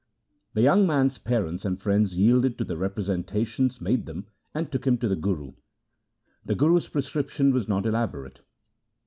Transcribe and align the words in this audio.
The 0.55 0.63
young 0.63 0.87
man's 0.87 1.19
parents 1.19 1.63
and 1.63 1.79
friends 1.79 2.17
yielded 2.17 2.57
to 2.57 2.63
the 2.63 2.75
representations 2.75 3.79
made 3.79 4.07
them, 4.07 4.25
and 4.51 4.71
took 4.71 4.87
him 4.87 4.97
to 4.97 5.07
the 5.07 5.15
Guru. 5.15 5.53
The 6.43 6.55
Guru's 6.55 6.87
prescription 6.87 7.53
was 7.53 7.67
not 7.67 7.85
elaborate. 7.85 8.41